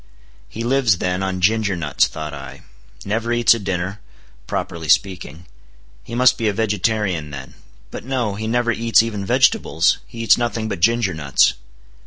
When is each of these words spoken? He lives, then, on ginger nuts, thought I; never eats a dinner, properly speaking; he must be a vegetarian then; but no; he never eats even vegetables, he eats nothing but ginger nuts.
He 0.49 0.63
lives, 0.63 0.97
then, 0.97 1.21
on 1.21 1.41
ginger 1.41 1.75
nuts, 1.75 2.07
thought 2.07 2.33
I; 2.33 2.63
never 3.05 3.31
eats 3.31 3.53
a 3.53 3.59
dinner, 3.59 4.01
properly 4.47 4.87
speaking; 4.89 5.45
he 6.03 6.15
must 6.15 6.39
be 6.39 6.47
a 6.47 6.53
vegetarian 6.53 7.29
then; 7.29 7.53
but 7.91 8.03
no; 8.03 8.33
he 8.33 8.47
never 8.47 8.71
eats 8.71 9.03
even 9.03 9.23
vegetables, 9.23 9.99
he 10.07 10.23
eats 10.23 10.39
nothing 10.39 10.67
but 10.67 10.79
ginger 10.79 11.13
nuts. 11.13 11.53